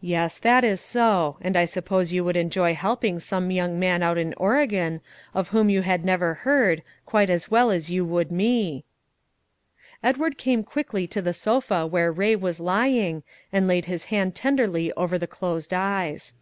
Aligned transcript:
"Yes, 0.00 0.38
that 0.38 0.64
is 0.64 0.80
so; 0.80 1.36
and 1.42 1.54
I 1.54 1.66
suppose 1.66 2.14
you 2.14 2.24
would 2.24 2.34
enjoy 2.34 2.72
helping 2.74 3.20
some 3.20 3.50
young 3.50 3.78
man 3.78 4.02
out 4.02 4.16
in 4.16 4.32
Oregon, 4.38 5.02
of 5.34 5.48
whom 5.48 5.68
you 5.68 5.82
had 5.82 6.02
never 6.02 6.32
heard, 6.32 6.82
quite 7.04 7.28
as 7.28 7.50
well 7.50 7.70
as 7.70 7.90
you 7.90 8.06
would 8.06 8.32
me." 8.32 8.86
Edward 10.02 10.38
came 10.38 10.64
quickly 10.64 11.06
to 11.08 11.20
the 11.20 11.34
sofa 11.34 11.86
where 11.86 12.10
Ray 12.10 12.36
was 12.36 12.58
lying, 12.58 13.22
and 13.52 13.68
laid 13.68 13.84
his 13.84 14.04
hand 14.04 14.34
tenderly 14.34 14.94
over 14.94 15.18
the 15.18 15.26
closed 15.26 15.74
eyes. 15.74 16.32